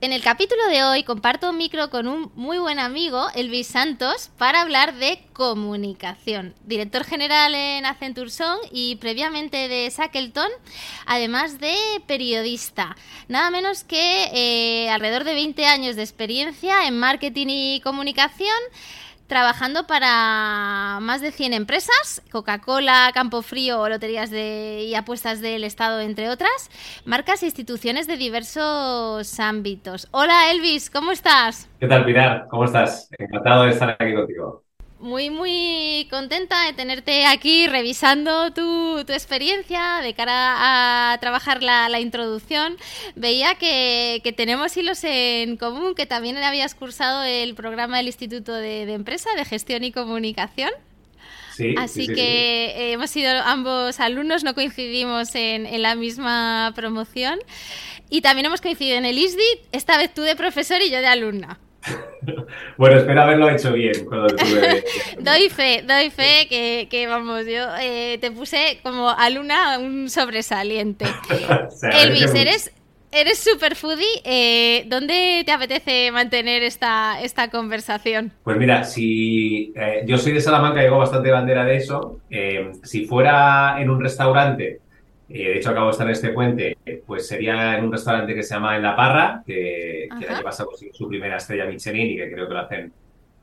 [0.00, 4.30] En el capítulo de hoy comparto un micro con un muy buen amigo, Elvis Santos,
[4.38, 6.54] para hablar de comunicación.
[6.64, 10.50] Director general en Accenture Song y previamente de Shackleton,
[11.04, 11.74] además de
[12.06, 12.96] periodista.
[13.26, 18.54] Nada menos que eh, alrededor de 20 años de experiencia en marketing y comunicación
[19.28, 26.00] trabajando para más de 100 empresas, Coca-Cola, Campo Frío, loterías de, y apuestas del Estado,
[26.00, 26.70] entre otras,
[27.04, 30.08] marcas e instituciones de diversos ámbitos.
[30.10, 31.68] Hola Elvis, ¿cómo estás?
[31.78, 32.48] ¿Qué tal Pilar?
[32.48, 33.08] ¿Cómo estás?
[33.16, 34.67] Encantado de estar aquí contigo
[35.00, 41.88] muy, muy contenta de tenerte aquí revisando tu, tu experiencia de cara a trabajar la,
[41.88, 42.76] la introducción.
[43.14, 48.54] Veía que, que, tenemos hilos en común, que también habías cursado el programa del Instituto
[48.54, 50.70] de, de Empresa de Gestión y Comunicación.
[51.54, 52.82] Sí, Así sí, sí, que sí.
[52.92, 57.38] hemos sido ambos alumnos, no coincidimos en, en, la misma promoción.
[58.10, 61.06] Y también hemos coincidido en el ISDI, esta vez tú de profesor y yo de
[61.06, 61.58] alumna.
[62.76, 64.84] Bueno, espero haberlo hecho bien cuando tuve...
[65.20, 71.04] doy fe, doy fe que, que vamos, yo eh, te puse como alumna un sobresaliente.
[71.68, 72.72] o sea, Elvis, eres,
[73.12, 74.06] eres super foodie.
[74.24, 78.32] Eh, ¿Dónde te apetece mantener esta, esta conversación?
[78.44, 82.20] Pues mira, si eh, yo soy de Salamanca, llevo bastante bandera de eso.
[82.82, 84.80] Si fuera en un restaurante
[85.28, 88.42] eh, de hecho, acabo de estar en este puente, pues sería en un restaurante que
[88.42, 92.06] se llama En La Parra, que, que el año pasado consiguió su primera estrella Michelin
[92.06, 92.92] y que creo que lo hacen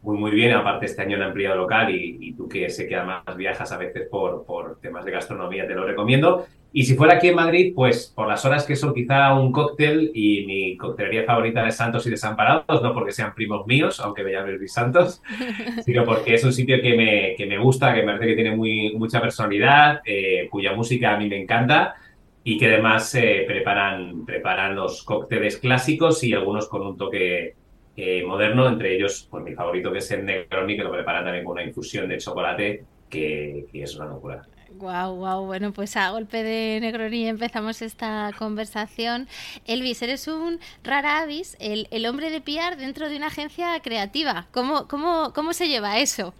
[0.05, 0.53] muy, muy bien.
[0.53, 3.77] Aparte, este año han ampliado local y, y, tú que sé que además viajas a
[3.77, 6.45] veces por, por temas de gastronomía, te lo recomiendo.
[6.71, 10.11] Y si fuera aquí en Madrid, pues por las horas que son quizá un cóctel
[10.13, 14.31] y mi coctelería favorita de Santos y Desamparados, no porque sean primos míos, aunque me
[14.31, 15.21] llame Luis Santos,
[15.85, 18.55] sino porque es un sitio que me, que me gusta, que me parece que tiene
[18.55, 21.95] muy, mucha personalidad, eh, cuya música a mí me encanta
[22.43, 27.55] y que además eh, preparan, preparan los cócteles clásicos y algunos con un toque
[27.95, 31.45] eh, moderno, entre ellos pues mi favorito que es el Negroni, que lo preparan también
[31.45, 34.47] con una infusión de chocolate que, que es una locura.
[34.77, 35.45] Guau, guau.
[35.45, 39.27] Bueno, pues a golpe de Negroni empezamos esta conversación.
[39.65, 44.47] Elvis, eres un rara avis, el, el hombre de PR dentro de una agencia creativa.
[44.51, 46.33] ¿Cómo, cómo, cómo se lleva eso?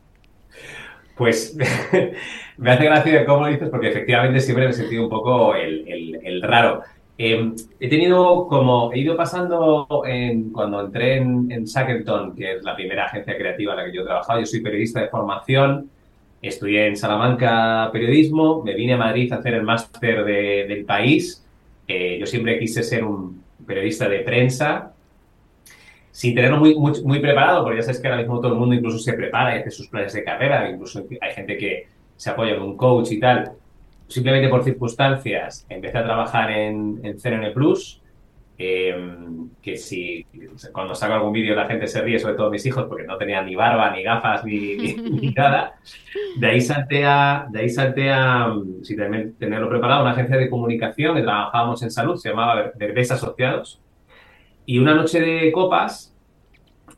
[1.15, 1.55] Pues
[2.57, 5.87] me hace gracia cómo lo dices, porque efectivamente siempre me he sentido un poco el,
[5.87, 6.83] el, el raro.
[7.17, 12.63] Eh, he tenido como, he ido pasando en, cuando entré en, en Shackleton, que es
[12.63, 15.89] la primera agencia creativa en la que yo he trabajado, yo soy periodista de formación,
[16.47, 21.43] Estudié en Salamanca periodismo, me vine a Madrid a hacer el máster de, del país.
[21.87, 24.93] Eh, yo siempre quise ser un periodista de prensa,
[26.11, 28.75] sin tenerlo muy, muy, muy, preparado, porque ya sabes que ahora mismo todo el mundo
[28.75, 32.53] incluso se prepara y hace sus planes de carrera, incluso hay gente que se apoya
[32.53, 33.51] en un coach y tal.
[34.07, 38.01] Simplemente por circunstancias empecé a trabajar en, en CNN Plus,
[38.57, 38.95] eh,
[39.61, 40.25] que si
[40.71, 43.45] cuando saco algún vídeo la gente se ríe, sobre todo mis hijos, porque no tenían
[43.45, 45.75] ni barba, ni gafas, ni, ni, ni nada.
[46.37, 48.53] De ahí salté a, de ahí salté a,
[49.37, 53.81] tenerlo preparado, una agencia de comunicación que trabajábamos en salud, se llamaba Verbes Asociados.
[54.65, 56.15] Y una noche de copas,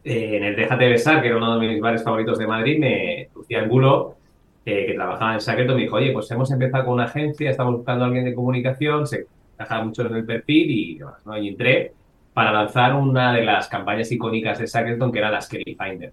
[0.04, 3.30] eh, en el Déjate Besar, que era uno de mis bares favoritos de Madrid, me
[3.34, 4.17] Lucía Angulo,
[4.70, 7.78] eh, que trabajaba en Sacreto, me dijo, oye, pues hemos empezado con una agencia, estamos
[7.78, 11.38] buscando a alguien de comunicación, se encajaba mucho en el perfil y demás, ¿no?
[11.38, 11.94] Y entré
[12.34, 16.12] para lanzar una de las campañas icónicas de Shackleton, que era la Kelly Finder.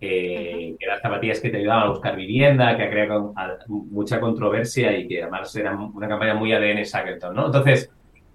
[0.00, 3.32] Eh, que eran zapatillas que te ayudaban a buscar vivienda, que ha creado
[3.68, 7.46] mucha controversia y que además era una campaña muy ADN Shackleton, ¿no?
[7.46, 7.92] Entonces,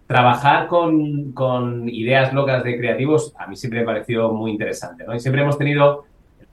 [0.07, 5.13] trabajar con, con, ideas locas de creativos a mí siempre me pareció muy interesante, ¿no?
[5.13, 6.05] Y siempre hemos tenido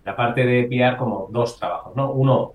[0.05, 2.11] la parte de PR como dos trabajos, ¿no?
[2.11, 2.55] Uno,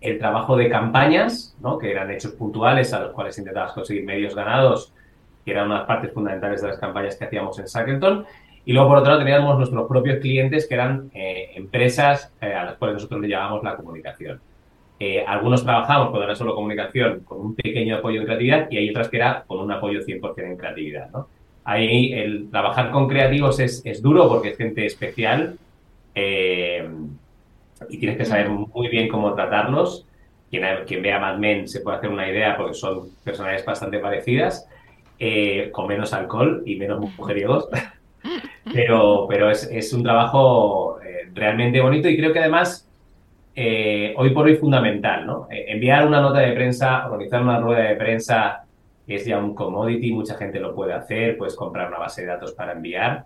[0.00, 1.78] el trabajo de campañas, ¿no?
[1.78, 4.92] que eran hechos puntuales a los cuales intentabas conseguir medios ganados,
[5.44, 8.24] que eran unas partes fundamentales de las campañas que hacíamos en Shackleton.
[8.64, 12.64] Y luego, por otro lado, teníamos nuestros propios clientes, que eran eh, empresas eh, a
[12.64, 14.40] las cuales nosotros le llamamos la comunicación.
[14.98, 18.90] Eh, algunos trabajamos cuando era solo comunicación con un pequeño apoyo en creatividad y hay
[18.90, 21.10] otras que era con un apoyo 100% en creatividad.
[21.10, 21.26] ¿no?
[21.64, 25.56] Ahí el trabajar con creativos es, es duro porque es gente especial
[27.88, 30.06] y tienes que saber muy bien cómo tratarlos.
[30.50, 34.68] Quien, quien vea Mad Men se puede hacer una idea porque son personalidades bastante parecidas,
[35.18, 37.68] eh, con menos alcohol y menos mujeriegos.
[38.74, 42.86] pero pero es, es un trabajo eh, realmente bonito y creo que además
[43.54, 45.48] eh, hoy por hoy fundamental, ¿no?
[45.50, 48.64] Enviar una nota de prensa, organizar una rueda de prensa
[49.06, 52.52] es ya un commodity, mucha gente lo puede hacer, puedes comprar una base de datos
[52.52, 53.24] para enviar.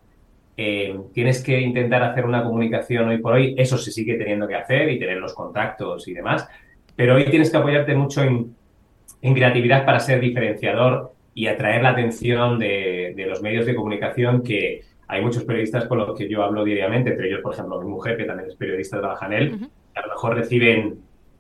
[0.57, 4.55] Eh, tienes que intentar hacer una comunicación hoy por hoy, eso se sigue teniendo que
[4.55, 6.49] hacer y tener los contactos y demás,
[6.95, 8.55] pero hoy tienes que apoyarte mucho en,
[9.21, 15.23] creatividad para ser diferenciador y atraer la atención de, los medios de comunicación que hay
[15.23, 18.25] muchos periodistas con los que yo hablo diariamente, entre ellos, por ejemplo, mi mujer, que
[18.25, 20.99] también es periodista, trabaja en él, a lo mejor reciben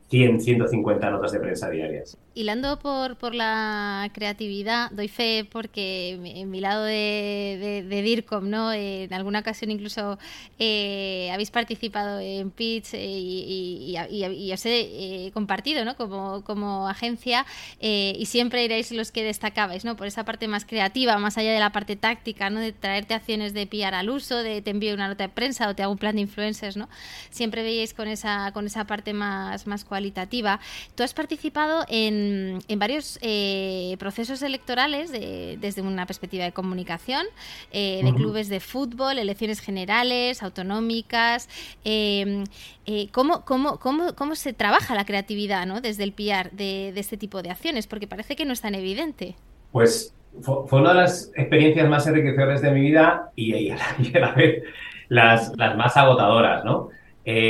[0.09, 2.19] 100, 150 notas de prensa diarias.
[2.37, 8.73] Hilando por, por la creatividad, doy fe porque en mi lado de, de, DIRCOM, ¿no?
[8.73, 10.19] en alguna ocasión incluso
[10.59, 15.97] eh, habéis participado en pitch eh, y, y, os he eh, compartido ¿no?
[15.97, 17.47] como, como agencia
[17.81, 19.95] y siempre iréis los que destacabais ¿no?
[19.95, 22.59] por esa parte más creativa, más allá de la parte táctica, ¿no?
[22.59, 25.77] de traerte acciones de pillar al uso, de te envío una nota de prensa o
[25.77, 26.89] te hago un plan de influencers, ¿no?
[27.31, 30.59] siempre veíais con esa, con esa parte más, más cualitativa.
[30.97, 32.24] Tú has participado en
[32.69, 37.27] en, varios eh, procesos electorales desde una perspectiva de comunicación,
[37.73, 41.49] eh, de clubes de fútbol, elecciones generales, autonómicas.
[41.85, 42.45] Em,
[42.87, 45.81] eh, ¿cómo, cómo, cómo, cómo, se trabaja la creatividad ¿no?
[45.81, 47.87] desde el PR de, este tipo de acciones?
[47.87, 49.37] Porque parece que no es tan evidente.
[49.73, 53.79] Pues fue, una de las experiencias más enriquecedoras de mi vida y, a,
[54.15, 54.63] la, vez
[55.09, 56.91] las, las más agotadoras, ¿no?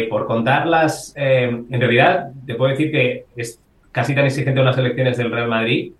[0.08, 3.58] por contarlas, en realidad te puedo decir que es,
[3.94, 5.92] casi tan exigente unas elecciones del Real Madrid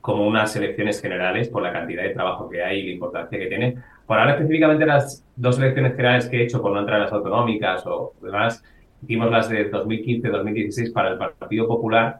[0.00, 3.46] como unas elecciones generales por la cantidad de trabajo que hay y la importancia que
[3.46, 3.76] tiene.
[4.04, 7.12] Por ahora específicamente las dos elecciones generales que he hecho por no entrar a las
[7.12, 8.64] autonómicas o demás,
[9.00, 12.18] hicimos las de 2015-2016 para el Partido Popular.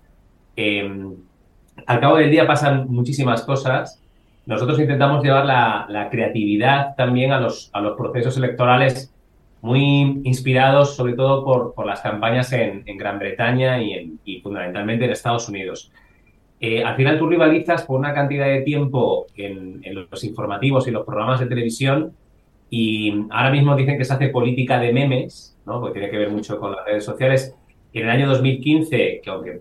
[0.55, 1.17] Em,
[1.87, 4.01] al cabo del día pasan muchísimas cosas.
[4.47, 9.13] Nosotros intentamos llevar la, creatividad también a los, a los procesos electorales
[9.63, 14.41] muy inspirados sobre todo por, por las campañas en, en, Gran Bretaña y, en, y
[14.41, 15.93] fundamentalmente en Estados Unidos.
[16.61, 20.91] Eh, al final tú rivalizas por una cantidad de tiempo en, en, los informativos y
[20.91, 22.13] los programas de televisión
[22.69, 25.81] y ahora mismo dicen que se hace política de memes, ¿no?
[25.81, 27.55] porque tiene que ver mucho con las redes sociales.
[27.93, 29.61] En el año 2015, que aunque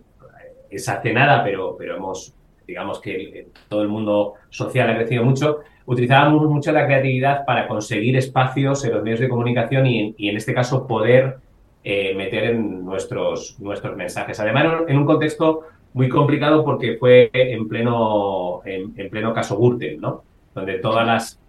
[0.70, 2.36] es hace nada, pero, pero hemos,
[2.70, 8.16] digamos que todo el mundo social ha crecido mucho, utilizábamos mucho la creatividad para conseguir
[8.16, 11.38] espacios en los medios de comunicación y, en este caso poder
[11.84, 14.40] eh, meter en nuestros, nuestros mensajes.
[14.40, 15.62] Además, en un contexto
[15.94, 20.24] muy complicado porque fue en pleno, en, pleno caso Gürtel, ¿no?
[20.54, 21.40] Donde todas las,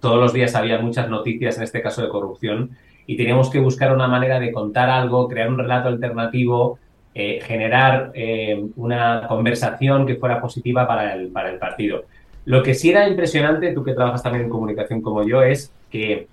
[0.00, 2.70] todos los días había muchas noticias, en este caso de corrupción,
[3.06, 6.78] y teníamos que buscar una manera de contar algo, crear un relato alternativo,
[7.14, 12.04] eh, generar eh, una conversación que fuera positiva para el, para el partido.
[12.44, 16.26] Lo que sí era impresionante, tú que trabajas también en comunicación como yo, es que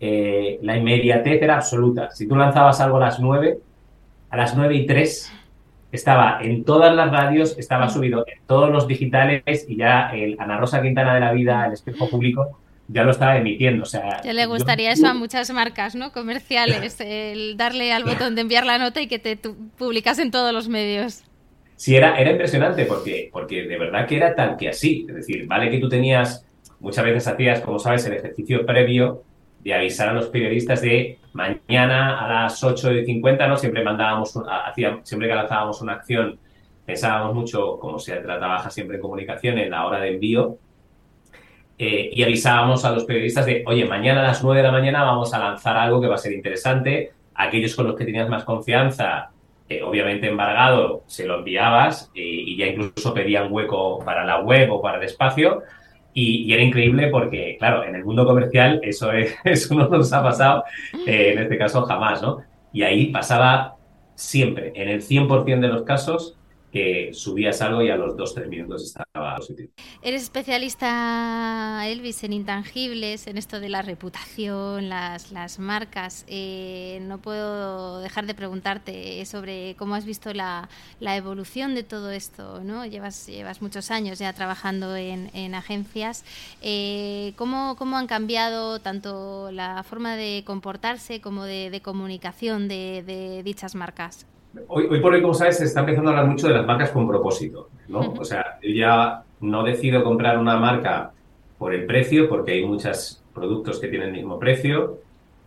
[0.00, 2.10] eh, la inmediatez era absoluta.
[2.12, 3.58] Si tú lanzabas algo a las 9,
[4.30, 5.32] a las 9 y 3
[5.90, 10.58] estaba en todas las radios, estaba subido en todos los digitales y ya el Ana
[10.58, 13.84] Rosa Quintana de la Vida, el espejo público, ya lo estaba emitiendo.
[13.84, 16.10] O sea, ya le gustaría eso a muchas marcas ¿no?
[16.12, 20.52] comerciales, el darle al botón de enviar la nota y que te publicas en todos
[20.52, 21.22] los medios.
[21.76, 25.06] Sí, era, era impresionante porque, porque de verdad que era tal que así.
[25.08, 26.44] Es decir, vale que tú tenías,
[26.80, 29.22] muchas veces hacías, como sabes, el ejercicio previo
[29.60, 33.56] de avisar a los periodistas de mañana a las 8.50, ¿no?
[33.56, 34.34] Siempre mandábamos,
[34.66, 36.38] hacía, siempre que lanzábamos una acción,
[36.84, 40.58] pensábamos mucho, como se trabaja siempre en comunicación, en la hora de envío,
[41.78, 45.04] eh, y avisábamos a los periodistas de, oye, mañana a las 9 de la mañana
[45.04, 47.12] vamos a lanzar algo que va a ser interesante.
[47.34, 49.30] Aquellos con los que tenías más confianza
[49.84, 54.98] obviamente embargado, se lo enviabas y, ya incluso pedían hueco para la web o para
[54.98, 55.62] el espacio.
[56.14, 60.22] Y, era increíble porque, claro, en el mundo comercial eso, es, eso no nos ha
[60.22, 60.64] pasado,
[61.06, 62.38] eh, en este caso jamás, ¿no?
[62.72, 63.76] Y ahí pasaba
[64.14, 66.36] siempre, en el 100% de los casos,
[66.72, 69.70] que subías algo y a los 2-3 minutos estaba positivo.
[70.02, 76.24] Eres especialista, Elvis, en intangibles, en esto de la reputación, las, las marcas.
[76.28, 80.68] Eh, no puedo dejar de preguntarte sobre cómo has visto la,
[81.00, 82.60] la, evolución de todo esto.
[82.62, 82.84] ¿no?
[82.84, 86.24] Llevas, llevas muchos años ya trabajando en, en agencias.
[86.60, 93.02] Eh, ¿cómo, ¿Cómo han cambiado tanto la forma de comportarse como de, de comunicación de,
[93.06, 94.26] de dichas marcas?
[94.66, 97.06] Hoy, por hoy, como sabes, se está empezando a hablar mucho de las marcas con
[97.06, 98.14] propósito, ¿no?
[98.18, 101.12] O sea, yo ya no decido comprar una marca
[101.58, 104.98] por el precio, porque hay muchos productos que tienen el mismo precio,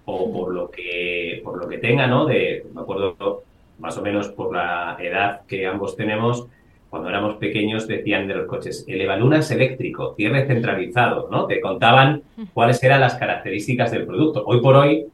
[0.06, 2.26] o por lo que, por lo que tenga, ¿no?
[2.26, 3.44] De, me acuerdo
[3.80, 6.48] más o menos por la edad que ambos tenemos,
[6.90, 11.48] cuando éramos pequeños decían de los coches, el Evaluna es eléctrico, cierre centralizado, ¿no?
[11.48, 12.22] Te contaban
[12.54, 14.44] cuáles eran las características del producto.
[14.46, 15.06] Hoy por hoy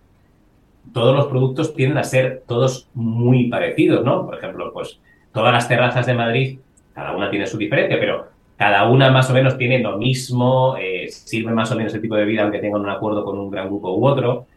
[0.93, 4.25] todos los productos tienden a ser todos muy parecidos, ¿no?
[4.25, 4.99] Por ejemplo, pues
[5.33, 6.59] todas las terrazas de Madrid,
[6.93, 8.27] cada una tiene su diferencia, pero
[8.57, 12.15] cada una más o menos tiene lo mismo, eh, sirve más o menos el tipo
[12.15, 14.47] de vida aunque tengan un acuerdo con un gran grupo u otro.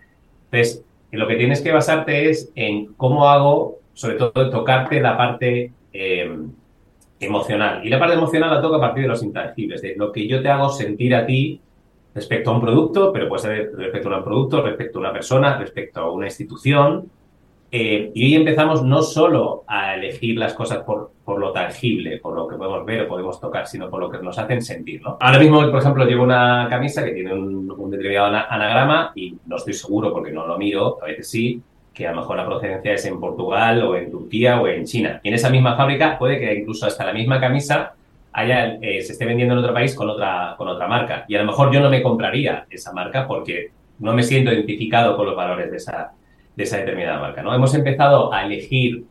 [0.50, 5.72] Entonces, lo que tienes que basarte es en cómo hago, sobre todo, tocarte la parte
[5.92, 6.38] eh,
[7.18, 7.84] emocional.
[7.84, 10.40] Y la parte emocional la toco a partir de los intangibles, de lo que yo
[10.42, 11.60] te hago sentir a ti
[12.14, 15.58] respecto a un producto, pero puede ser respecto a un producto, respecto a una persona,
[15.58, 17.10] respecto a una institución.
[17.72, 22.34] Eh, y hoy empezamos no solo a elegir las cosas por, por, lo tangible, por
[22.34, 25.00] lo que podemos ver o podemos tocar, sino por lo que nos hacen sentir.
[25.02, 25.16] ¿no?
[25.20, 29.54] Ahora mismo, por ejemplo, llevo una camisa que tiene un, un determinado anagrama y no
[29.54, 31.62] estoy seguro porque no lo miro, a veces sí,
[31.94, 35.20] que a lo mejor la procedencia es en Portugal o en Turquía o en China.
[35.22, 37.94] Y en esa misma fábrica puede que incluso hasta la misma camisa
[38.32, 41.24] haya, eh, se esté vendiendo en otro país con otra, con otra marca.
[41.28, 45.16] Y a lo mejor yo no me compraría esa marca porque no me siento identificado
[45.16, 46.12] con los valores de esa,
[46.56, 47.42] de esa determinada marca.
[47.42, 47.54] ¿no?
[47.54, 49.04] Hemos empezado a elegir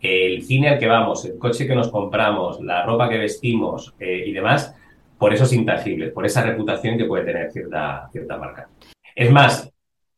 [0.00, 4.24] el cine al que vamos, el coche que nos compramos, la ropa que vestimos eh,
[4.26, 4.74] y demás,
[5.18, 8.68] por esos intangibles, por esa reputación que puede tener cierta, cierta marca.
[9.14, 9.70] Es más,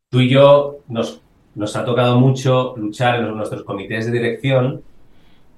[0.08, 1.22] tú y yo nos,
[1.56, 4.82] nos ha tocado mucho luchar en nuestros comités de dirección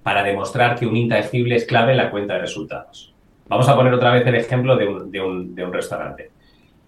[0.04, 3.12] para demostrar que un intangible es clave en la cuenta de resultados.
[3.48, 6.30] Vamos a poner otra vez el ejemplo de un, restaurante.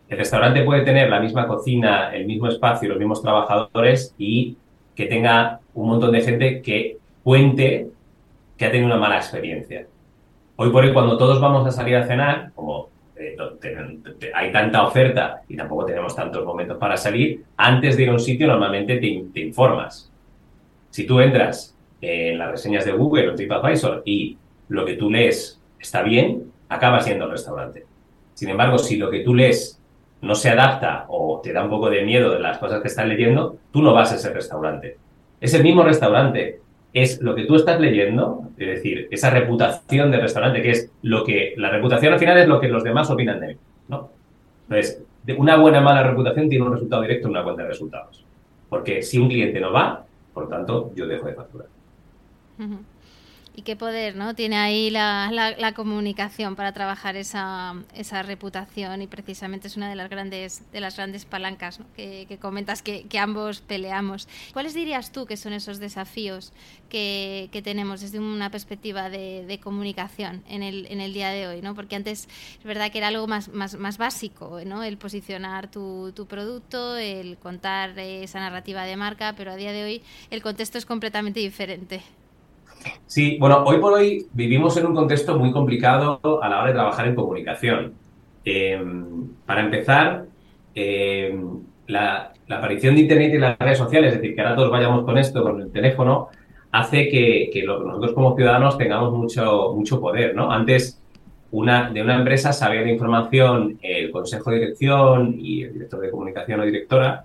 [0.08, 4.56] El restaurante puede tener la misma cocina, el mismo espacio, los mismos trabajadores y
[4.94, 7.88] que tenga un montón de gente que cuente
[8.56, 9.86] que ha tenido una mala experiencia.
[10.56, 13.36] Hoy por hoy, cuando todos vamos a salir a cenar, como eh,
[14.34, 18.20] hay tanta oferta y tampoco tenemos tantos momentos para salir, antes de ir a un
[18.20, 20.10] sitio normalmente te, te informas.
[20.90, 24.36] Si tú entras en las reseñas de Google o TripAdvisor y
[24.68, 27.84] lo que tú lees está bien, acaba siendo el restaurante.
[28.34, 29.80] Sin embargo, si lo que tú lees
[30.22, 33.06] no se adapta o te da un poco de miedo de las cosas que estás
[33.06, 34.98] leyendo, tú no vas a ese restaurante.
[35.40, 36.60] Es el mismo restaurante,
[36.92, 41.24] es lo que tú estás leyendo, es decir, esa reputación del restaurante, que es lo
[41.24, 43.56] que la reputación al final es lo que los demás opinan de mí,
[43.88, 44.10] ¿no?
[44.68, 45.02] Entonces,
[45.36, 48.24] una buena o mala reputación tiene un resultado directo en una cuenta de resultados.
[48.68, 51.68] Porque si un cliente no va, por tanto, yo dejo de facturar.
[53.58, 54.34] Y qué poder, ¿no?
[54.34, 59.96] Tiene ahí la, la, comunicación para trabajar esa, esa, reputación y precisamente es una de
[59.96, 64.28] las grandes, de las grandes palancas que, comentas que, ambos peleamos.
[64.52, 66.52] ¿Cuáles dirías tú que son esos desafíos
[66.90, 71.62] que, tenemos desde una perspectiva de, comunicación en el, en el, día de hoy?
[71.62, 71.74] ¿no?
[71.74, 74.84] Porque antes es verdad que era algo más, más, más básico, ¿no?
[74.84, 79.82] El posicionar tu, tu producto, el contar esa narrativa de marca, pero a día de
[79.82, 82.02] hoy el contexto es completamente diferente.
[83.06, 86.74] Sí, bueno, hoy por hoy vivimos en un contexto muy complicado a la hora de
[86.74, 87.94] trabajar en comunicación.
[88.44, 90.26] Em, para empezar,
[90.74, 95.04] em, la, aparición de Internet y las redes sociales, es decir, que ahora todos vayamos
[95.04, 96.28] con esto, con el teléfono,
[96.70, 100.52] hace que, nosotros como ciudadanos tengamos mucho, mucho poder, ¿no?
[100.52, 101.00] Antes,
[101.52, 106.10] una, de una empresa sabía la información el consejo de dirección y el director de
[106.10, 107.24] comunicación o directora,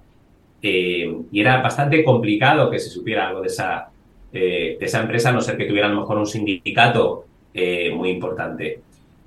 [0.61, 3.89] eh, y era bastante complicado que se supiera algo de esa,
[4.33, 7.91] eh, de esa empresa, a no ser que tuviera a lo mejor un sindicato eh,
[7.93, 8.79] muy importante.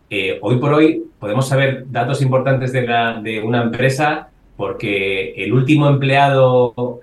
[0.09, 7.01] Eh, hoy por hoy podemos saber datos importantes de, una empresa porque el último empleado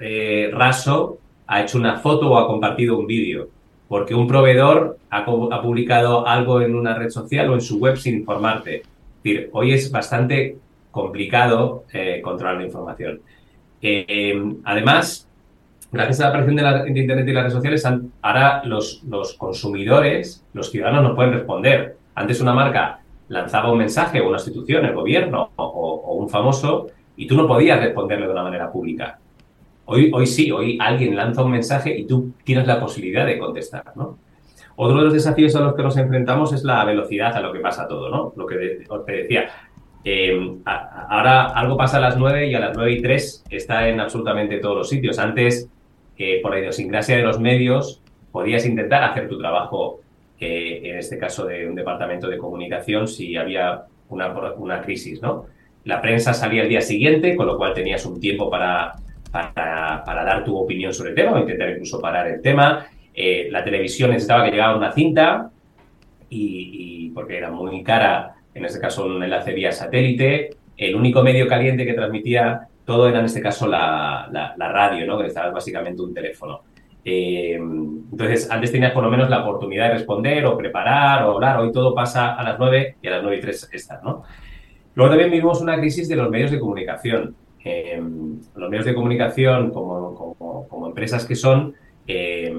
[0.52, 3.50] raso ha hecho una foto o ha compartido un vídeo,
[3.88, 7.98] porque un proveedor ha, ha, publicado algo en una red social o en su web
[7.98, 8.78] sin informarte.
[8.78, 10.56] Es decir, hoy es bastante
[10.92, 11.84] complicado
[12.24, 13.22] controlar la información.
[14.64, 15.28] además,
[15.92, 17.88] gracias a la aparición de, Internet y las redes sociales,
[18.22, 21.98] ahora los, los, consumidores, los ciudadanos nos pueden responder.
[22.16, 27.28] Antes una marca lanzaba un mensaje, o una institución, el gobierno o, un famoso, y
[27.28, 29.20] tú no podías responderle de una manera pública.
[29.86, 33.92] Hoy, hoy sí, hoy alguien lanza un mensaje y tú tienes la posibilidad de contestar,
[33.96, 34.18] ¿no?
[34.78, 37.60] Otro de los desafíos a los que nos enfrentamos es la velocidad a lo que
[37.60, 38.34] pasa todo, ¿no?
[38.36, 39.50] Lo que te decía.
[40.04, 44.00] Eh, ahora algo pasa a las 9 y a las 9 y 3 está en
[44.00, 45.20] absolutamente todos los sitios.
[45.20, 45.70] Antes
[46.42, 48.02] por la idiosincrasia de los medios
[48.32, 50.02] podías intentar hacer tu trabajo,
[50.40, 55.46] eh, en este caso de un departamento de comunicación, si había una, crisis, ¿no?
[55.84, 58.94] La prensa salía el día siguiente, con lo cual tenías un tiempo para,
[59.32, 62.86] para, para dar tu opinión sobre el tema o intentar incluso parar el tema.
[63.14, 65.50] Eh, la televisión necesitaba que llegara una cinta
[66.30, 70.52] y, y, porque era muy cara, en este caso un enlace vía satélite.
[70.78, 75.20] El único medio caliente que transmitía todo era en este caso la, la, radio, ¿no?
[75.20, 76.62] Que estaba básicamente un teléfono.
[77.04, 81.60] Eh, entonces, antes tenías por lo menos la oportunidad de responder o preparar o hablar.
[81.60, 84.24] Hoy todo pasa a las 9 y a las 9 y 3 está, ¿no?
[84.96, 87.36] Luego también vivimos una crisis de los medios de comunicación.
[87.64, 88.02] Eh,
[88.56, 91.74] los medios de comunicación, como, empresas que son,
[92.08, 92.54] eh,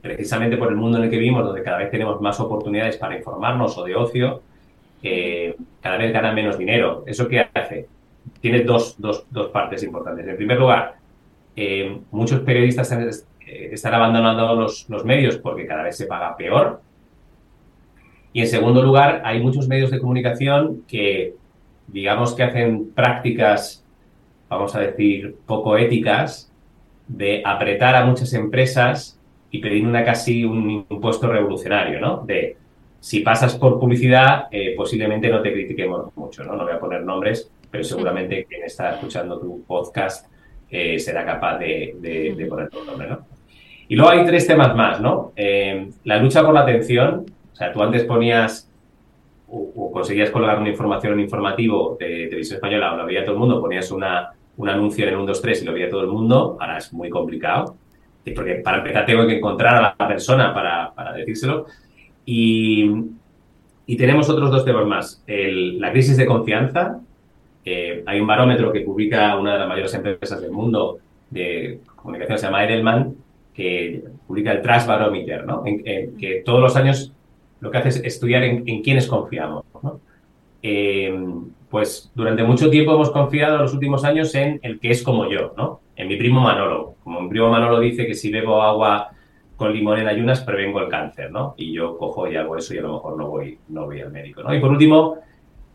[0.00, 3.16] precisamente por el mundo en el que vivimos, donde cada vez tenemos más oportunidades para
[3.16, 4.42] informarnos o de ocio,
[5.82, 7.04] cada vez ganan menos dinero.
[7.06, 7.88] ¿Eso qué hace?
[8.44, 10.28] Tiene dos, dos, dos partes importantes.
[10.28, 10.96] En primer lugar,
[12.10, 12.94] muchos periodistas
[13.40, 16.82] están abandonando los, los medios porque cada vez se paga peor.
[18.34, 21.36] Y en segundo lugar, hay muchos medios de comunicación que,
[21.86, 23.82] digamos que hacen prácticas,
[24.50, 26.52] vamos a decir, poco éticas,
[27.08, 29.18] de apretar a muchas empresas
[29.50, 32.18] y pedir una casi un impuesto revolucionario, ¿no?
[32.26, 32.58] De
[33.00, 36.54] si pasas por publicidad, eh, posiblemente no te critiquemos mucho, ¿no?
[36.56, 40.30] No voy a poner nombres, pero seguramente quien está escuchando tu podcast
[40.70, 43.26] eh, será capaz de, de, poner tu nombre, ¿no?
[43.88, 45.32] Y luego hay tres temas más, ¿no?
[45.34, 48.70] Eh, la lucha por la atención, o sea, tú antes ponías
[49.48, 53.32] o, conseguías colgar una información en un informativo de televisión española o lo veía todo
[53.32, 56.02] el mundo, ponías una, un anuncio en el 1, 2, 3 y lo veía todo
[56.02, 57.74] el mundo, ahora es muy complicado.
[58.36, 61.66] Porque para empezar tengo que encontrar a la persona para, para decírselo.
[62.24, 62.88] Y,
[63.84, 65.24] y, tenemos otros dos temas más.
[65.26, 67.00] El, la crisis de confianza.
[68.06, 70.98] Hay un barómetro que publica una de las mayores empresas del mundo
[71.30, 73.14] de comunicación, se llama Edelman,
[73.54, 75.62] que publica el Trust Barometer, ¿no?
[75.62, 77.12] Que todos los años
[77.60, 79.64] lo que hace es estudiar en, en quiénes confiamos.
[79.82, 80.00] ¿no?
[80.62, 81.14] Eh,
[81.70, 85.28] pues durante mucho tiempo hemos confiado en los últimos años en el que es como
[85.28, 85.80] yo, ¿no?
[85.96, 86.94] En mi primo Manolo.
[87.02, 89.10] Como mi primo Manolo dice que si bebo agua
[89.56, 91.54] con limón en ayunas prevengo el cáncer, ¿no?
[91.56, 94.12] Y yo cojo y hago eso y a lo mejor no voy, no voy al
[94.12, 94.54] médico, ¿no?
[94.54, 95.18] Y por último,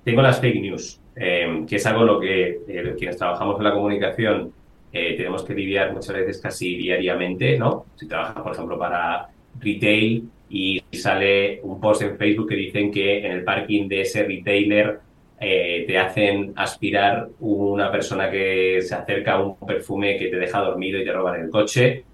[0.03, 3.73] tengo las fake news, eh, que es algo lo que eh, quienes trabajamos en la
[3.73, 4.53] comunicación
[4.91, 7.85] eh, tenemos que lidiar muchas veces casi diariamente, ¿no?
[7.95, 9.27] Si trabajas, por ejemplo, para
[9.59, 14.23] retail y sale un post en Facebook que dicen que en el parking de ese
[14.23, 14.99] retailer
[15.39, 20.59] eh, te hacen aspirar una persona que se acerca a un perfume que te deja
[20.61, 22.05] dormido y te roban el coche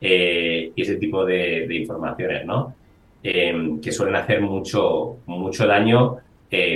[0.00, 2.74] y ese tipo de, informaciones, ¿no?
[3.22, 6.18] Em, que suelen hacer mucho, mucho daño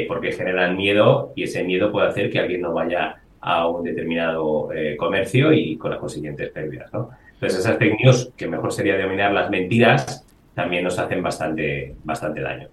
[0.09, 4.73] porque generan miedo y ese miedo puede hacer que alguien no vaya a un determinado
[4.73, 6.93] eh, comercio y con las consiguientes pérdidas.
[6.93, 7.11] ¿no?
[7.35, 12.41] Entonces, esas fake news, que mejor sería denominar las mentiras, también nos hacen bastante, bastante
[12.41, 12.69] daño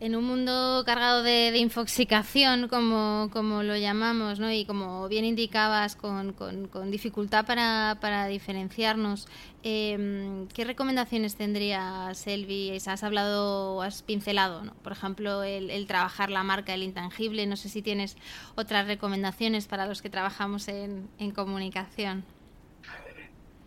[0.00, 4.52] en un mundo cargado de, infoxicación, como, como, lo llamamos, ¿no?
[4.52, 9.26] y como bien indicabas, con, con, dificultad para, para diferenciarnos,
[9.62, 12.76] em, ¿qué recomendaciones tendrías, Elvi?
[12.86, 14.74] Has hablado, has pincelado, ¿no?
[14.82, 17.46] por ejemplo, el, trabajar la marca, el intangible.
[17.46, 18.16] No sé si tienes
[18.54, 22.24] otras recomendaciones para los que trabajamos en, en comunicación.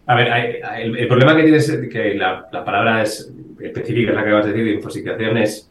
[0.07, 4.29] A ver, el, problema que tienes, que la, la palabra es específica, es la que
[4.29, 5.70] acabas de decir, de infoxicación, es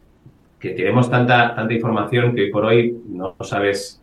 [0.61, 4.01] que tenemos tanta, tanta información que hoy por hoy no sabes,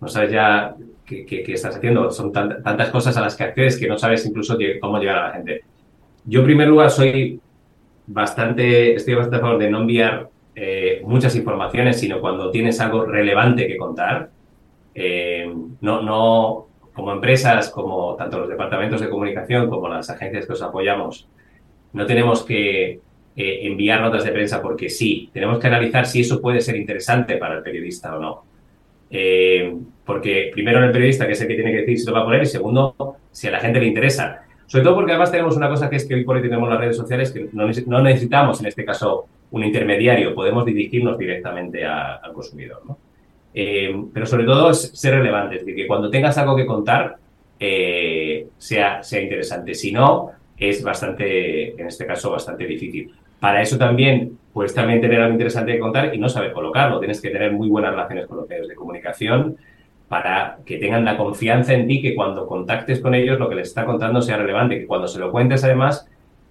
[0.00, 0.74] no sabes ya
[1.06, 2.10] qué, qué, estás haciendo.
[2.10, 5.34] Son tantas cosas a las que accedes que no sabes incluso cómo llegar a la
[5.34, 5.62] gente.
[6.24, 7.40] Yo, en primer lugar, soy
[8.08, 13.06] bastante, estoy bastante a favor de no enviar eh, muchas informaciones, sino cuando tienes algo
[13.06, 14.30] relevante que contar.
[14.92, 15.48] Eh,
[15.80, 20.62] no, no, como empresas, como tanto los departamentos de comunicación como las agencias que os
[20.62, 21.28] apoyamos,
[21.92, 23.00] no tenemos que
[23.36, 25.30] eh, enviar notas de prensa porque sí.
[25.32, 28.44] Tenemos que analizar si eso puede ser interesante para el periodista o no.
[29.08, 29.72] Eh,
[30.04, 32.24] porque primero el periodista, que es el que tiene que decir si lo va a
[32.24, 32.94] poner, y segundo,
[33.30, 34.42] si a la gente le interesa.
[34.66, 36.78] Sobre todo porque además tenemos una cosa que es que hoy por hoy tenemos las
[36.78, 42.82] redes sociales que no, necesitamos, en este caso, un intermediario, podemos dirigirnos directamente al consumidor.
[43.52, 47.16] Eh, pero sobre todo es ser relevante, es decir, que cuando tengas algo que contar
[47.58, 49.74] sea, sea interesante.
[49.74, 53.10] Si no, es bastante, en este caso, bastante difícil.
[53.40, 56.98] Para eso también puedes también tener algo interesante que contar y no saber colocarlo.
[56.98, 59.56] Tienes que tener muy buenas relaciones con los medios de comunicación
[60.08, 63.68] para que tengan la confianza en ti que cuando contactes con ellos lo que les
[63.68, 66.08] está contando sea relevante, que cuando se lo cuentes además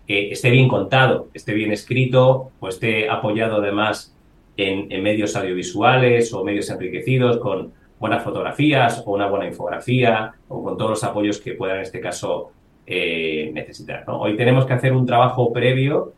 [0.08, 4.16] eh, esté bien contado, esté bien escrito o esté apoyado además
[4.58, 10.64] en, en, medios audiovisuales o medios enriquecidos con buenas fotografías o una buena infografía o
[10.64, 12.52] con todos los apoyos que puedan en este caso
[12.92, 14.04] eh, necesitar.
[14.08, 16.14] Hoy tenemos que hacer un trabajo previo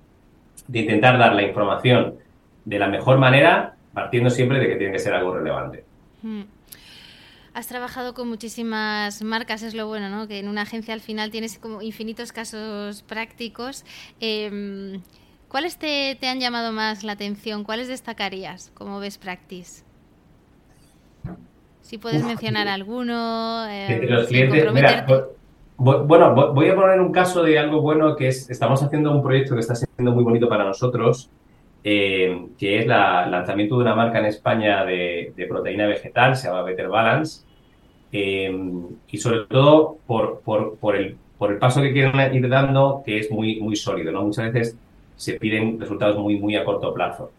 [0.69, 2.15] de intentar dar la información
[2.63, 5.83] de la mejor manera, partiendo siempre de que tiene que ser algo relevante.
[6.21, 6.43] Hmm.
[7.53, 10.29] Has trabajado con muchísimas marcas, es lo bueno, ¿no?
[10.29, 13.83] Que en una agencia al final tienes como infinitos casos prácticos.
[14.21, 15.01] Em,
[15.49, 17.65] ¿Cuáles te, han llamado más la atención?
[17.65, 19.83] ¿Cuáles destacarías como best practice?
[21.81, 23.67] Si puedes mencionar alguno.
[23.69, 24.63] Eh, los clientes,
[25.83, 29.55] bueno, voy a poner un caso de algo bueno que es, estamos haciendo un proyecto
[29.55, 31.29] que está siendo muy bonito para nosotros,
[31.83, 36.63] eh, que es el lanzamiento de una marca en España de, proteína vegetal, se llama
[36.63, 37.43] Better Balance,
[38.11, 40.41] Em, y sobre todo por,
[40.95, 41.17] el,
[41.59, 44.11] paso que quieren ir dando, que es muy, sólido.
[44.11, 44.23] ¿no?
[44.23, 44.77] Muchas veces
[45.15, 47.31] se piden resultados muy, a corto plazo.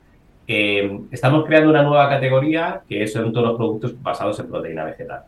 [0.46, 5.24] Em, estamos creando una nueva categoría que son todos los productos basados en proteína vegetal.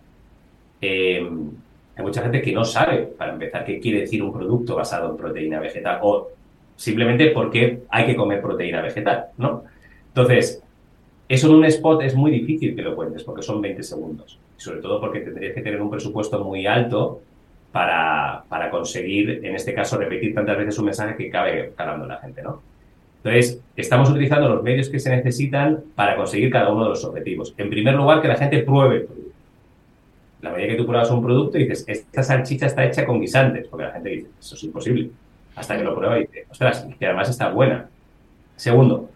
[1.97, 5.17] Hay mucha gente que no sabe, para empezar, qué quiere decir un producto basado en
[5.17, 6.29] proteína vegetal o
[6.77, 9.65] simplemente por qué hay que comer proteína vegetal, ¿no?
[10.09, 10.63] Entonces,
[11.29, 14.39] eso en un spot es muy difícil que lo cuentes porque son 20 segundos.
[14.57, 17.21] sobre todo porque tendrías que tener un presupuesto muy alto
[17.73, 22.19] para, para, conseguir, en este caso, repetir tantas veces un mensaje que cabe calando la
[22.19, 22.63] gente, ¿no?
[23.17, 27.55] Entonces, estamos utilizando los medios que se necesitan para conseguir cada uno de los objetivos.
[27.57, 29.34] En primer lugar, que la gente pruebe el producto.
[30.45, 33.67] La medida que tú pruebas un producto y dices, esta salchicha está hecha con guisantes,
[33.69, 35.11] porque la gente dice, eso es imposible.
[35.57, 37.89] Hasta que lo prueba y dice, ostras, que además está buena.
[38.57, 39.11] Segundo,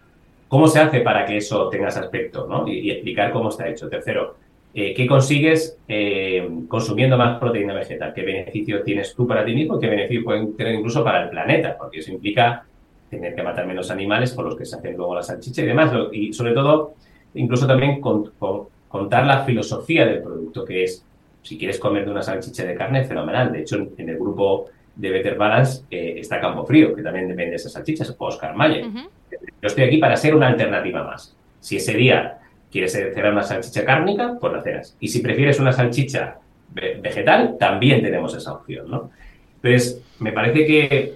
[0.49, 2.47] ¿Cómo se hace para que eso tenga ese aspecto?
[2.47, 2.67] ¿no?
[2.67, 3.87] Y, explicar cómo está hecho.
[3.87, 4.35] Tercero,
[4.73, 8.13] eh, ¿qué consigues eh, consumiendo más proteína vegetal?
[8.15, 9.79] ¿Qué beneficio tienes tú para ti mismo?
[9.79, 11.77] ¿Qué beneficio pueden tener incluso para el planeta?
[11.77, 12.65] Porque eso implica
[13.11, 15.91] tener que matar menos animales por los que se hacen luego la salchicha y demás.
[16.11, 16.95] Y sobre todo,
[17.35, 21.05] incluso también contar la filosofía del producto, que es,
[21.49, 23.51] si quieres comer de una salchicha de carne, fenomenal.
[23.51, 27.55] De hecho, en, el grupo de Better Balance eh, está Campo Frío, que también vende
[27.55, 28.85] esas salchichas, o Oscar Mayer.
[28.85, 31.35] Yo estoy aquí para ser una alternativa más.
[31.59, 32.37] Si ese día
[32.71, 34.95] quieres hacer una salchicha cárnica, pues la hacerás.
[34.99, 36.37] Y si prefieres una salchicha
[36.71, 39.09] vegetal, también tenemos esa opción, ¿no?
[39.55, 41.15] Entonces, me parece que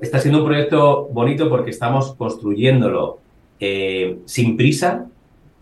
[0.00, 3.20] está siendo un proyecto bonito porque estamos construyéndolo
[3.60, 5.06] eh, sin prisa,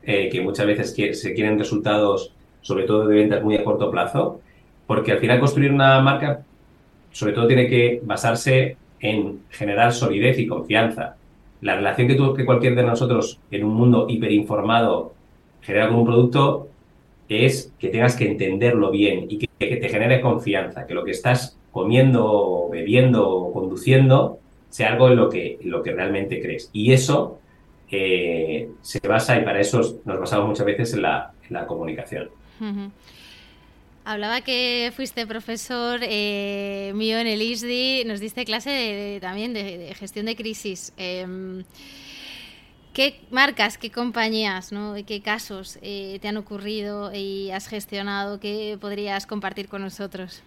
[0.02, 2.32] eh, que muchas veces se quieren resultados,
[2.68, 4.40] sobre todo de ventas muy a corto plazo,
[4.86, 6.42] porque al final construir una marca,
[7.10, 11.16] sobre todo tiene que basarse en generar solidez y confianza
[11.60, 15.14] la relación que, tú, que cualquier de nosotros en un mundo hiperinformado
[15.60, 16.68] genera con un producto
[17.28, 21.58] es que tengas que entenderlo bien y que, te genere confianza, que lo que estás
[21.72, 26.70] comiendo, bebiendo conduciendo sea algo en lo que, lo que realmente crees.
[26.72, 27.38] Y eso
[27.90, 31.32] eh, se basa, y para eso nos basamos muchas veces en la,
[31.66, 32.28] comunicación.
[34.08, 40.24] Hablaba que fuiste profesor eh, mío en el ISDI, nos diste clase también de, gestión
[40.24, 40.94] de crisis.
[40.96, 41.62] Em,
[42.94, 44.94] ¿Qué marcas, qué compañías, ¿no?
[45.06, 50.42] qué casos eh, te han ocurrido y has gestionado que podrías compartir con nosotros?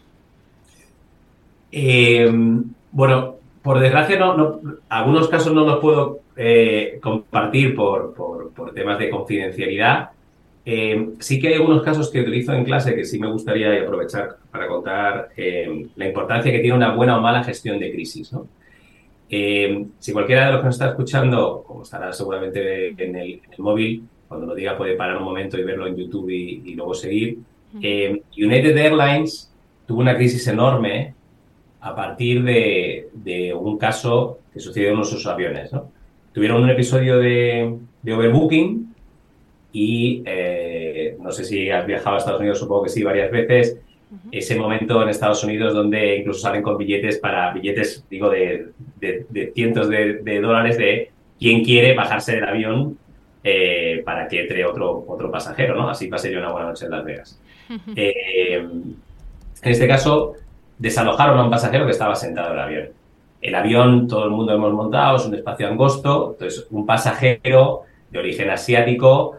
[1.71, 8.97] Em, bueno, por desgracia, no, algunos casos no los puedo eh, compartir por, por temas
[8.97, 10.09] de confidencialidad.
[10.63, 14.37] Eh, sí que hay algunos casos que utilizo en clase que sí me gustaría aprovechar
[14.51, 18.31] para contar eh, la importancia que tiene una buena o mala gestión de crisis.
[19.29, 24.03] Eh, si cualquiera de los que nos está escuchando, como estará seguramente en el, móvil,
[24.27, 27.39] cuando lo diga puede parar un momento y verlo en YouTube y, luego seguir.
[27.73, 29.51] United Airlines
[29.87, 31.15] tuvo una crisis enorme
[31.79, 35.71] a partir de, un caso que sucedió en uno de sus aviones.
[36.33, 38.90] Tuvieron un episodio de, de overbooking
[39.71, 43.77] y eh, no sé si has viajado a Estados Unidos, supongo que sí, varias veces.
[44.29, 49.51] Ese momento en Estados Unidos donde incluso salen con billetes para billetes, digo, de, de,
[49.55, 52.97] cientos de, dólares de quién quiere bajarse del avión
[53.41, 55.89] eh, para que entre otro, otro pasajero, ¿no?
[55.89, 57.41] Así pasé yo una buena noche en Las Vegas.
[57.95, 58.55] Eh,
[59.63, 60.33] en este caso,
[60.77, 62.89] desalojaron a un pasajero que estaba sentado en el avión.
[63.41, 68.19] El avión, todo el mundo hemos montado, es un espacio angosto, entonces un pasajero de
[68.19, 69.37] origen asiático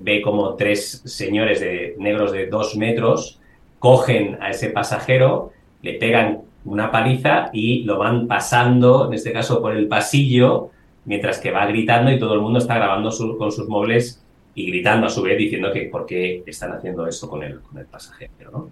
[0.00, 3.40] ve como tres señores de, negros de dos metros
[3.78, 5.52] cogen a ese pasajero,
[5.82, 10.70] le pegan una paliza y lo van pasando, en este caso por el pasillo,
[11.06, 14.22] mientras que va gritando y todo el mundo está grabando con sus móviles
[14.54, 17.78] y gritando a su vez diciendo que por qué están haciendo eso con el, con
[17.78, 18.50] el pasajero.
[18.52, 18.70] ¿no?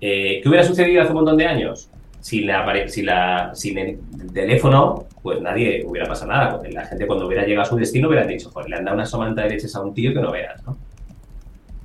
[0.00, 1.90] Eh, ¿Qué hubiera sucedido hace un montón de años?
[2.24, 6.62] Sin, la, el teléfono, pues nadie hubiera pasado nada.
[6.70, 9.04] La gente cuando hubiera llegado a su destino hubiera dicho, joder, le han dado una
[9.04, 10.74] somanta de leches a un tío que no veas, ¿no?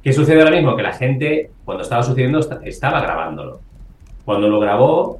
[0.01, 0.77] ¿Qué sucede ahora mismo?
[0.77, 3.59] Que la gente, cuando estaba sucediendo, estaba grabándolo.
[4.23, 5.19] Cuando lo grabó,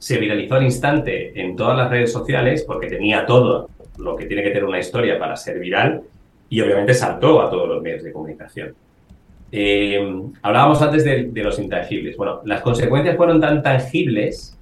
[0.00, 4.42] se viralizó al instante en todas las redes sociales porque tenía todo lo que tiene
[4.42, 6.02] que tener una historia para ser viral
[6.48, 8.74] y obviamente saltó a todos los medios de comunicación.
[9.52, 12.16] Eh, hablábamos antes de, los intangibles.
[12.16, 14.58] Bueno, las consecuencias fueron tan tangibles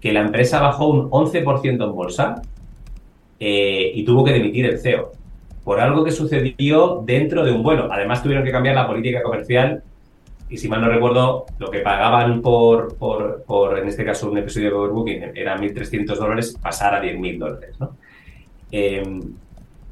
[0.00, 2.42] que la empresa bajó un 11% en bolsa
[3.40, 5.12] eh, y tuvo que demitir el CEO
[5.62, 7.90] por algo que sucedió dentro de un vuelo.
[7.90, 9.82] Además, tuvieron que cambiar la política comercial
[10.50, 14.68] y, si mal no recuerdo, lo que pagaban por, por, en este caso, un episodio
[14.68, 17.76] de overbooking era 1.300 dólares, pasar a 10.000 dólares.
[18.70, 19.02] Eh,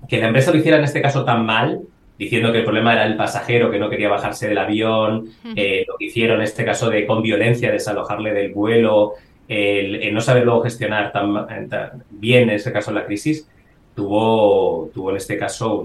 [0.08, 1.80] que la empresa lo hiciera en este caso tan mal
[2.24, 5.96] diciendo que el problema era el pasajero que no quería bajarse del avión, eh, lo
[5.96, 9.14] que hicieron en este caso de con violencia desalojarle del vuelo,
[9.48, 13.48] el, no saber luego gestionar tan, bien en este caso la crisis,
[13.94, 15.84] tuvo, tuvo en este caso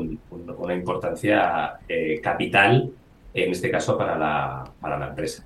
[0.59, 2.91] una importancia eh, capital,
[3.33, 5.43] en este caso para la, para la empresa.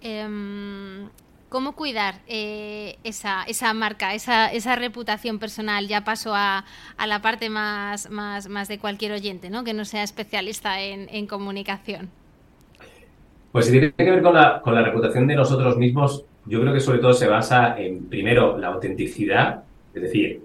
[0.00, 1.08] Em,
[1.52, 5.86] ¿Cómo cuidar eh, esa, esa, marca, esa, esa, reputación personal?
[5.86, 6.64] Ya paso a,
[6.96, 9.62] a la parte más, más, más, de cualquier oyente, ¿no?
[9.62, 12.08] que no sea especialista en, comunicación.
[13.52, 16.72] Pues si tiene que ver con la, con la reputación de nosotros mismos, yo creo
[16.72, 20.40] que sobre todo se basa en, primero, la autenticidad, es decir,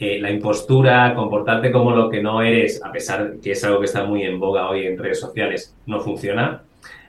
[0.00, 3.86] eh, la impostura, comportarte como lo que no eres, a pesar que es algo que
[3.86, 6.62] está muy en boga hoy en redes sociales, no funciona.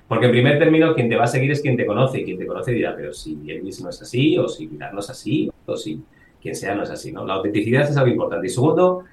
[0.08, 2.38] Porque en primer término, quien te va a seguir es quien te conoce, y quien
[2.38, 5.50] te conoce dirá, pero si Elvis no es así, o si Pilar no es así,
[5.66, 6.02] o si
[6.42, 7.26] quien sea no es así, ¿no?
[7.26, 8.48] La autenticidad es algo importante.
[8.48, 9.06] Y segundo,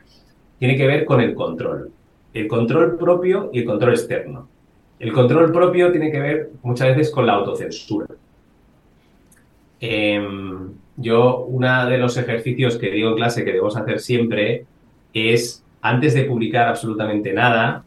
[0.58, 1.90] tiene que ver con el control.
[2.34, 4.48] El control propio y el control externo.
[4.98, 8.06] El control propio tiene que ver muchas veces con la autocensura.
[9.80, 14.66] Em, yo, uno de los ejercicios que digo en clase que debemos hacer siempre
[15.14, 17.84] es, antes de publicar absolutamente nada,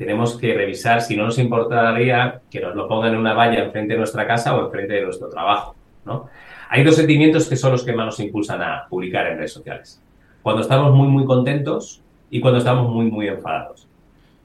[0.00, 3.92] tenemos que revisar si no nos importaría que nos lo pongan en una valla enfrente
[3.92, 5.76] de nuestra casa o enfrente de nuestro trabajo.
[6.70, 10.00] Hay dos sentimientos que son los que más nos impulsan a publicar en redes sociales.
[10.40, 13.86] Cuando estamos muy, muy contentos y cuando estamos muy, muy enfadados.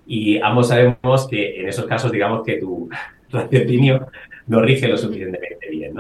[0.06, 2.90] Y ambos sabemos que en esos casos, digamos que tu
[3.32, 4.08] raciocinio
[4.48, 5.96] no rige lo suficientemente bien.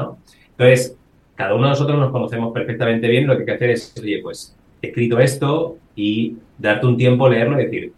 [0.50, 0.98] Entonces,
[1.36, 4.20] cada uno de nosotros nos conocemos perfectamente bien, lo que hay que hacer es, oye,
[4.22, 7.94] pues he escrito esto y darte un tiempo, leerlo y decir,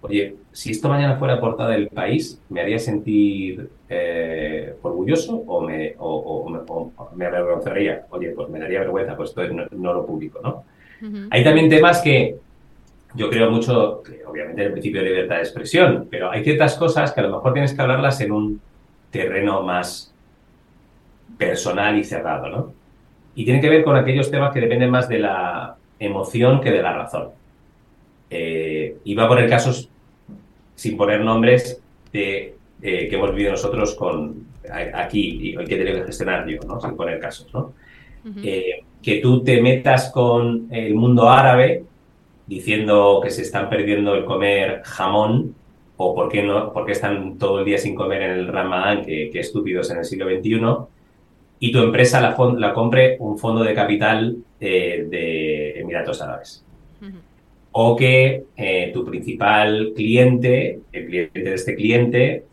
[0.00, 5.94] oye, si esto mañana fuera portada del país, ¿me haría sentir eh, orgulloso o me,
[5.98, 6.50] o,
[7.14, 8.06] me avergonzaría?
[8.10, 10.64] Oye, pues me daría vergüenza, pues esto no, lo publico, ¿no?
[11.30, 12.38] Hay también temas que
[13.14, 17.12] yo creo mucho, que obviamente el principio de libertad de expresión, pero hay ciertas cosas
[17.12, 18.60] que a lo mejor tienes que hablarlas en un
[19.12, 20.12] terreno más
[21.38, 22.72] personal y cerrado, ¿no?
[23.36, 26.82] Y tiene que ver con aquellos temas que dependen más de la emoción que de
[26.82, 27.28] la razón.
[28.28, 29.88] Eh, y va a poner casos,
[30.78, 34.46] sin poner nombres, de, que hemos vivido nosotros con
[34.94, 36.80] aquí y que tengo que gestionar yo, ¿no?
[36.80, 37.72] Sin poner casos, ¿no?
[38.44, 41.82] Eh, que tú te metas con el mundo árabe
[42.46, 45.52] diciendo que se están perdiendo el comer jamón
[45.96, 49.04] o por qué, no, por qué están todo el día sin comer en el Ramadán,
[49.04, 50.60] que, que estúpidos en el siglo XXI,
[51.58, 56.64] y tu empresa la, la compre un fondo de capital eh, de Emiratos Árabes.
[57.72, 62.44] O que eh, tu principal cliente, el cliente de este cliente,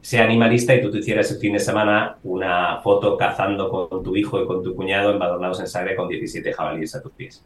[0.00, 4.14] sea animalista y tú te hicieras el fin de semana una foto cazando con tu
[4.16, 7.44] hijo y con tu cuñado embadurnados en sangre con 17 jabalíes a tus pies.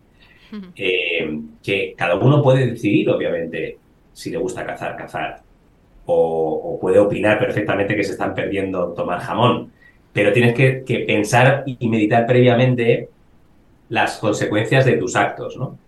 [0.74, 3.78] Eh, que cada uno puede decidir, obviamente,
[4.12, 5.42] si le gusta cazar, cazar.
[6.06, 9.70] o, puede opinar perfectamente que se están perdiendo tomar jamón
[10.18, 13.08] pero tienes que, pensar y meditar previamente
[13.88, 15.78] las consecuencias de tus actos, ¿no?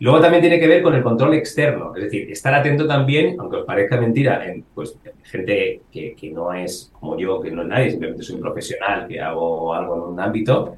[0.00, 3.58] Luego también tiene que ver con el control externo, es decir, estar atento también, aunque
[3.58, 7.90] os parezca mentira, en pues, gente que, no es como yo, que no es nadie,
[7.90, 10.76] simplemente soy un profesional que hago algo en un ámbito,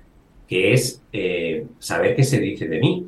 [0.49, 3.07] que es eh, saber qué se dice de mí.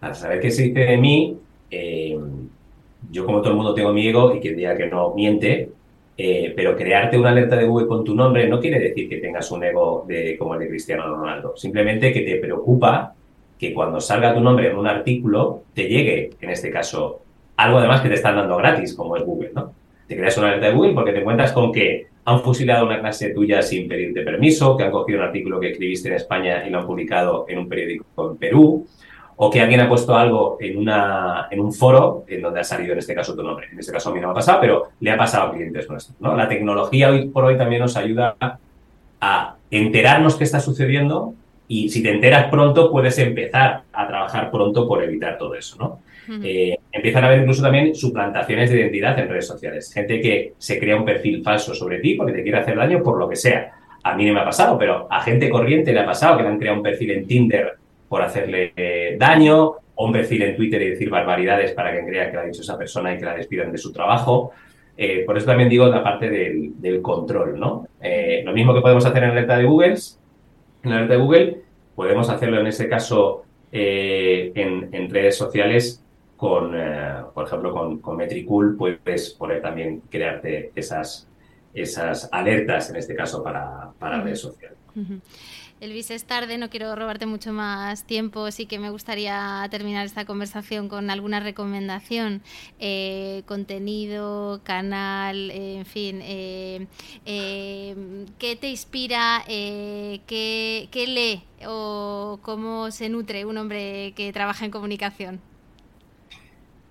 [0.00, 1.36] Al saber qué se dice de mí,
[1.70, 2.18] eh,
[3.10, 5.68] yo como todo el mundo tengo mi ego y que diga que no miente,
[6.16, 9.50] eh, pero crearte una alerta de Google con tu nombre no quiere decir que tengas
[9.50, 11.54] un ego de, como el de Cristiano Ronaldo.
[11.58, 13.14] Simplemente que te preocupa
[13.60, 17.20] que cuando salga tu nombre en un artículo te llegue, en este caso,
[17.58, 19.72] algo además que te están dando gratis, como es Google, ¿no?
[20.08, 23.34] Te creas una alerta de Google porque te encuentras con que han fusilado una clase
[23.34, 26.78] tuya sin pedirte permiso, que han cogido un artículo que escribiste en España y lo
[26.78, 28.86] han publicado en un periódico en Perú,
[29.36, 32.94] o que alguien ha puesto algo en, una, en un foro en donde ha salido
[32.94, 33.68] en este caso tu nombre.
[33.70, 35.88] En este caso a mí no me ha pasado, pero le ha pasado a clientes
[35.88, 36.18] nuestros.
[36.18, 36.34] ¿no?
[36.34, 38.36] La tecnología hoy por hoy también nos ayuda
[39.20, 41.34] a enterarnos qué está sucediendo
[41.72, 45.76] y si te enteras pronto puedes empezar a trabajar pronto por evitar todo eso.
[45.78, 46.00] ¿no?
[46.42, 49.92] Eh, empiezan a haber incluso también suplantaciones de identidad en redes sociales.
[49.94, 53.16] Gente que se crea un perfil falso sobre ti porque te quiere hacer daño por
[53.16, 53.70] lo que sea.
[54.02, 56.48] A mí no me ha pasado, pero a gente corriente le ha pasado que le
[56.48, 57.74] han creado un perfil en Tinder
[58.08, 62.30] por hacerle eh, daño, o un perfil en Twitter y decir barbaridades para que crea
[62.30, 64.50] que lo ha dicho esa persona y que la despidan de su trabajo.
[64.96, 67.86] Eh, por eso también digo la parte del, control, ¿no?
[68.44, 69.96] Lo mismo que podemos hacer en la alerta de Google,
[70.82, 71.62] en la alerta de Google,
[71.94, 76.02] podemos hacerlo en ese caso en, redes sociales
[76.36, 76.74] con,
[77.34, 81.28] por ejemplo, con, Metricool, puedes poder también crearte esas,
[81.74, 84.78] esas alertas, en este caso, para, para redes sociales.
[85.80, 90.26] Elvis, es tarde, no quiero robarte mucho más tiempo, sí que me gustaría terminar esta
[90.26, 92.42] conversación con alguna recomendación,
[92.78, 96.86] eh, contenido, canal, eh, en fin, eh,
[97.24, 100.20] ¿qué te inspira, qué,
[100.90, 105.40] qué lee o cómo se nutre un hombre que trabaja en comunicación?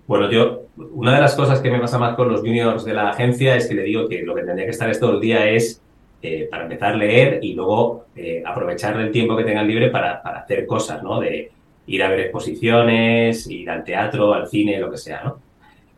[0.08, 3.10] Bueno, yo, una de las cosas que me pasa más con los juniors de la
[3.10, 5.48] agencia es que le digo que lo que tendría que estar es todo el día
[5.48, 5.80] es
[6.22, 10.16] eh, para empezar a leer y luego eh, aprovechar el tiempo que tengan libre para,
[10.16, 11.18] hacer cosas, ¿no?
[11.18, 11.50] De
[11.86, 15.38] ir a ver exposiciones, ir al teatro, al cine, lo que sea, ¿no?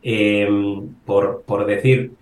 [0.00, 2.12] Em, por, por, decir,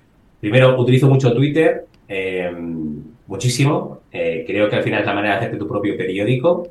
[0.41, 4.01] primero utilizo mucho Twitter, em, muchísimo.
[4.11, 6.69] Eh, creo que al final es la manera de hacerte tu propio periódico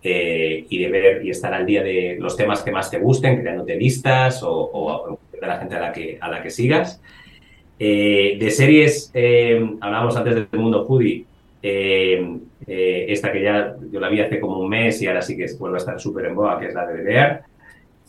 [0.00, 3.76] y de ver y estar al día de los temas que más te gusten, creándote
[3.76, 7.02] listas o, o de la gente a la que, a la que sigas.
[7.78, 11.24] Eh, de series, eh, hablábamos antes del mundo foodie,
[11.62, 15.46] eh, esta que ya yo la vi hace como un mes y ahora sí que
[15.58, 17.42] vuelve a estar súper en boga, que es la de Bear,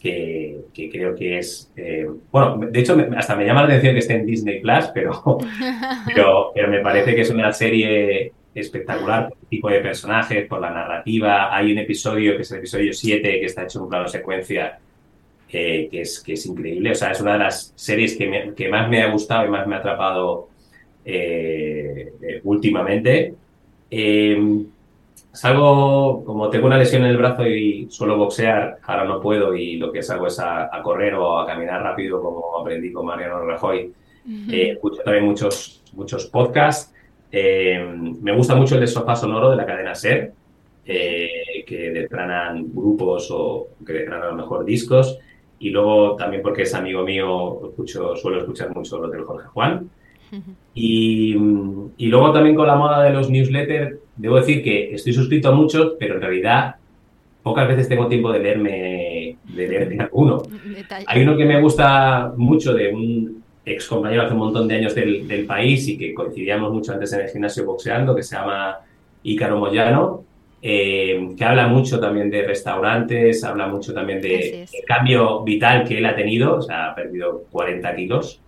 [0.01, 1.71] que, creo que es...
[2.31, 5.37] bueno, de hecho, hasta me llama la atención que esté en Disney Plus, pero,
[6.05, 10.59] pero, pero me parece que es una serie espectacular por el tipo de personajes, por
[10.59, 11.55] la narrativa.
[11.55, 14.79] Hay un episodio, que es el episodio 7, que está hecho en un plano secuencia,
[15.49, 16.91] que, es, que es increíble.
[16.91, 19.65] O sea, es una de las series que, que más me ha gustado y más
[19.67, 20.49] me ha atrapado
[21.03, 23.33] eh, eh, últimamente.
[23.89, 24.63] Eh,
[25.31, 29.77] salgo, como tengo una lesión en el brazo y suelo boxear, ahora no puedo y
[29.77, 33.91] lo que salgo es a, correr o a caminar rápido como aprendí con Mariano Rajoy.
[34.51, 36.93] escucho también muchos, muchos podcasts.
[37.31, 40.33] me gusta mucho el de Sofá Sonoro de la cadena SER,
[40.85, 45.17] que desgranan grupos o que desgranan a lo mejor discos.
[45.59, 49.89] Y luego también porque es amigo mío, escucho, suelo escuchar mucho lo del Jorge Juan.
[50.73, 51.35] Y,
[51.97, 55.51] y, luego también con la moda de los newsletters, debo decir que estoy suscrito a
[55.51, 56.75] muchos, pero en realidad
[57.41, 60.43] pocas veces tengo tiempo de leerme, de leerme alguno.
[61.07, 64.93] Hay uno que me gusta mucho de un ex compañero hace un montón de años
[64.93, 68.77] del, del país y que coincidíamos mucho antes en el gimnasio boxeando, que se llama
[69.23, 70.23] Ícaro Moyano,
[70.61, 76.05] eh, que habla mucho también de restaurantes, habla mucho también de cambio vital que él
[76.05, 78.41] ha tenido, o sea, ha perdido 40 kilos,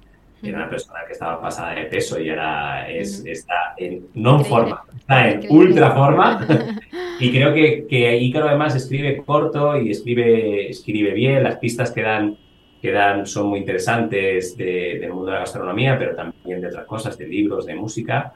[0.44, 4.84] era una persona que estaba pasada de peso y ahora es, está en no forma,
[4.98, 6.46] está en ultra forma.
[7.20, 12.02] y creo que, que Ícaro además escribe corto y escribe, escribe bien, las pistas que
[12.02, 12.38] dan,
[12.82, 17.18] que dan son muy interesantes del mundo de la gastronomía, pero también de otras cosas,
[17.18, 18.34] de libros, de música.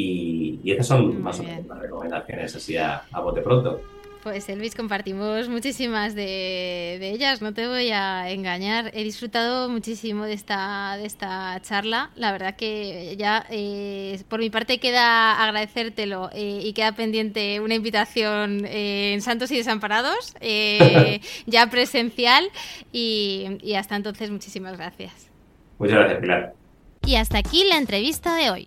[0.00, 3.80] Y, y esas son más o menos las recomendaciones así a, bote pronto.
[4.22, 8.90] Pues Elvis, compartimos muchísimas de, ellas, no te voy a engañar.
[8.94, 12.10] He disfrutado muchísimo de esta, de esta charla.
[12.16, 17.74] La verdad que ya eh, por mi parte queda agradecértelo eh, y queda pendiente una
[17.74, 20.34] invitación eh, en Santos y Desamparados,
[21.46, 22.44] ya presencial.
[22.92, 25.30] Y, y hasta entonces, muchísimas gracias.
[25.78, 26.54] Muchas gracias, Pilar.
[27.06, 28.66] Y hasta aquí la entrevista de hoy.